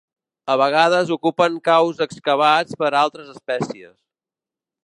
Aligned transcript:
A 0.51 0.53
vegades 0.61 1.11
ocupen 1.15 1.59
caus 1.69 2.01
excavats 2.07 2.81
per 2.83 2.93
altres 3.05 3.33
espècies. 3.37 3.93